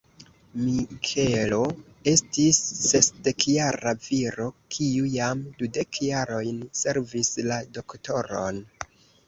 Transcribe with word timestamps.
Mikelo 0.59 1.59
estis 2.11 2.61
sesdekjara 2.85 3.93
viro, 4.07 4.49
kiu 4.77 5.13
jam 5.19 5.45
dudek 5.63 6.03
jarojn 6.09 6.61
servis 6.83 7.33
la 7.53 7.63
doktoron. 7.81 8.63